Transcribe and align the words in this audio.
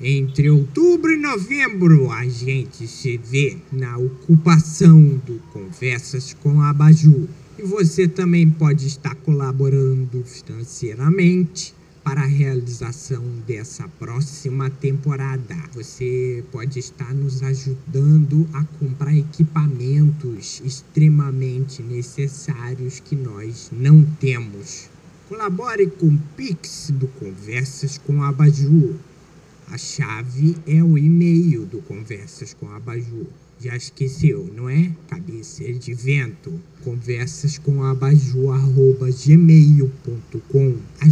Entre 0.00 0.50
outubro 0.50 1.12
e 1.12 1.16
novembro, 1.16 2.10
a 2.10 2.26
gente 2.28 2.86
se 2.86 3.16
vê 3.16 3.56
na 3.72 3.96
ocupação 3.96 5.00
do 5.24 5.38
Conversas 5.52 6.34
com 6.34 6.60
Abaju. 6.60 7.28
E 7.58 7.62
você 7.62 8.08
também 8.08 8.50
pode 8.50 8.86
estar 8.86 9.14
colaborando 9.14 10.24
financeiramente 10.24 11.74
para 12.02 12.22
a 12.22 12.26
realização 12.26 13.22
dessa 13.46 13.86
próxima 13.98 14.70
temporada. 14.70 15.54
Você 15.74 16.44
pode 16.50 16.78
estar 16.78 17.14
nos 17.14 17.42
ajudando 17.42 18.48
a 18.52 18.64
comprar 18.78 19.16
equipamentos 19.16 20.60
extremamente 20.64 21.82
necessários 21.82 23.00
que 23.00 23.14
nós 23.14 23.70
não 23.72 24.04
temos. 24.20 24.90
Colabore 25.28 25.86
com 25.86 26.08
o 26.08 26.18
Pix 26.36 26.90
do 26.92 27.06
Conversas 27.06 27.98
com 27.98 28.22
Abaju. 28.22 28.96
A 29.68 29.78
chave 29.78 30.56
é 30.66 30.82
o 30.82 30.98
e-mail 30.98 31.64
do 31.64 31.80
Conversas 31.82 32.52
com 32.52 32.68
Abaju 32.68 33.26
já 33.62 33.76
esqueceu, 33.76 34.50
não 34.56 34.68
é? 34.68 34.90
Cabeça 35.06 35.62
de 35.72 35.94
vento. 35.94 36.52
Conversas 36.82 37.58
com 37.58 37.84
abaju@gmail.com. 37.84 40.41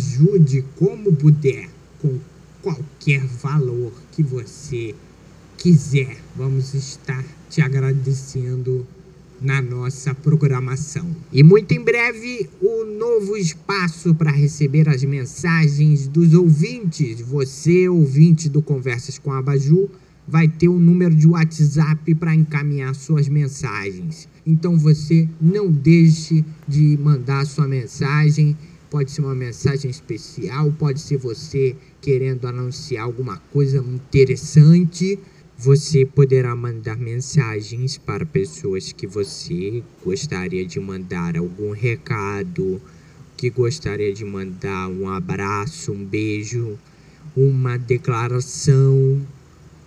Ajude 0.01 0.65
como 0.77 1.15
puder, 1.15 1.69
com 2.01 2.19
qualquer 2.62 3.23
valor 3.27 3.93
que 4.12 4.23
você 4.23 4.95
quiser. 5.59 6.17
Vamos 6.34 6.73
estar 6.73 7.22
te 7.50 7.61
agradecendo 7.61 8.87
na 9.43 9.61
nossa 9.61 10.15
programação. 10.15 11.15
E 11.31 11.43
muito 11.43 11.72
em 11.72 11.84
breve, 11.84 12.49
o 12.62 12.87
novo 12.87 13.37
espaço 13.37 14.15
para 14.15 14.31
receber 14.31 14.88
as 14.88 15.05
mensagens 15.05 16.09
dos 16.09 16.32
ouvintes. 16.32 17.21
Você, 17.21 17.87
ouvinte 17.87 18.49
do 18.49 18.62
Conversas 18.62 19.19
com 19.19 19.31
Abaju, 19.31 19.91
vai 20.27 20.49
ter 20.49 20.69
um 20.69 20.78
número 20.78 21.15
de 21.15 21.27
WhatsApp 21.27 22.15
para 22.15 22.34
encaminhar 22.34 22.94
suas 22.94 23.28
mensagens. 23.28 24.27
Então 24.47 24.78
você 24.78 25.28
não 25.38 25.71
deixe 25.71 26.43
de 26.67 26.99
mandar 27.03 27.44
sua 27.44 27.69
mensagem. 27.69 28.56
Pode 28.91 29.11
ser 29.12 29.21
uma 29.21 29.34
mensagem 29.34 29.91
especial, 29.91 30.73
pode 30.73 31.01
ser 31.01 31.17
você 31.17 31.77
querendo 32.01 32.47
anunciar 32.47 33.05
alguma 33.05 33.37
coisa 33.53 33.78
interessante. 33.78 35.19
Você 35.56 36.05
poderá 36.05 36.56
mandar 36.56 36.97
mensagens 36.97 37.97
para 37.97 38.27
pessoas 38.27 38.93
que 38.93 39.06
você 39.06 39.83
gostaria 40.05 40.67
de 40.67 40.81
mandar 40.81 41.37
algum 41.37 41.71
recado, 41.71 42.81
que 43.37 43.49
gostaria 43.49 44.12
de 44.12 44.25
mandar 44.25 44.89
um 44.89 45.09
abraço, 45.09 45.93
um 45.93 46.05
beijo, 46.05 46.79
uma 47.37 47.79
declaração 47.79 49.21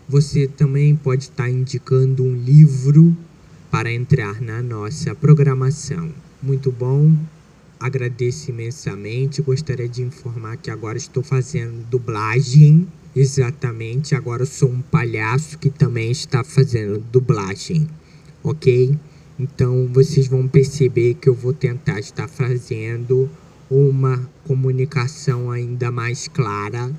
você 0.08 0.48
também 0.48 0.96
pode 0.96 1.24
estar 1.24 1.50
indicando 1.50 2.24
um 2.24 2.36
livro 2.36 3.16
para 3.72 3.92
entrar 3.92 4.42
na 4.42 4.62
nossa 4.62 5.16
programação. 5.16 6.12
Muito 6.42 6.72
bom, 6.72 7.16
agradeço 7.84 8.50
imensamente. 8.50 9.42
Gostaria 9.42 9.90
de 9.90 10.02
informar 10.02 10.56
que 10.56 10.72
agora 10.72 10.98
estou 10.98 11.22
fazendo 11.22 11.86
dublagem. 11.90 12.88
Exatamente, 13.14 14.16
agora 14.16 14.46
sou 14.46 14.70
um 14.70 14.82
palhaço 14.82 15.60
que 15.60 15.70
também 15.70 16.10
está 16.10 16.44
fazendo 16.44 16.98
dublagem, 17.12 17.88
ok? 18.42 18.98
Então 19.38 19.88
vocês 19.92 20.28
vão 20.28 20.48
perceber 20.48 21.16
que 21.16 21.28
eu 21.28 21.36
vou 21.36 21.54
tentar 21.54 22.00
estar 22.00 22.28
fazendo 22.28 23.30
uma 23.70 24.28
comunicação 24.48 25.52
ainda 25.52 25.92
mais 25.92 26.28
clara 26.28 26.90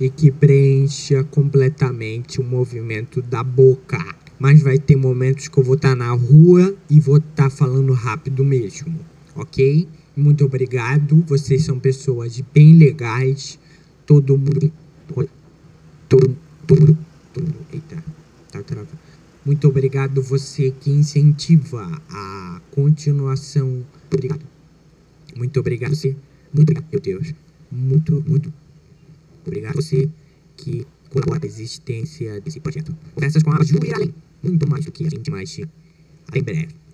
e 0.00 0.08
que 0.08 0.30
preencha 0.30 1.22
completamente 1.22 2.40
o 2.40 2.44
movimento 2.44 3.20
da 3.20 3.44
boca. 3.44 4.02
Mas 4.38 4.62
vai 4.62 4.78
ter 4.78 4.96
momentos 4.96 5.48
que 5.48 5.58
eu 5.58 5.62
vou 5.62 5.74
estar 5.74 5.94
na 5.94 6.10
rua 6.12 6.74
e 6.88 6.98
vou 6.98 7.18
estar 7.18 7.50
falando 7.50 7.92
rápido 7.92 8.42
mesmo, 8.42 8.98
ok? 9.36 9.86
Muito 10.16 10.44
obrigado, 10.44 11.22
vocês 11.26 11.64
são 11.64 11.78
pessoas 11.78 12.40
bem 12.52 12.76
legais. 12.76 13.58
Todo 14.06 14.36
mundo. 14.36 14.72
Todo, 16.08 16.36
todo, 16.66 16.98
todo, 17.32 17.54
eita, 17.72 18.02
tá. 18.50 18.86
Muito 19.46 19.68
obrigado 19.68 20.20
você 20.20 20.72
que 20.72 20.90
incentiva 20.90 22.02
a 22.10 22.60
continuação. 22.72 23.84
Obrigado. 24.12 24.44
Muito 25.36 25.60
obrigado 25.60 25.94
você. 25.94 26.16
Muito 26.52 26.70
obrigado, 26.70 26.86
meu 26.90 27.00
Deus. 27.00 27.32
Muito, 27.70 28.24
muito 28.26 28.52
Obrigado 29.46 29.76
você 29.76 30.08
que 30.56 30.86
colabora 31.08 31.40
a 31.42 31.46
existência 31.46 32.40
desse 32.40 32.60
projeto. 32.60 32.94
Conversas 33.14 33.42
com 33.42 33.52
a 33.52 33.62
Ju 33.64 33.78
e 33.84 33.92
além. 33.92 34.14
Muito 34.42 34.68
mais 34.68 34.84
do 34.84 34.92
que 34.92 35.06
a 35.06 35.10
gente 35.10 35.30
mais 35.30 35.58
em 35.58 36.42
breve. 36.42 36.89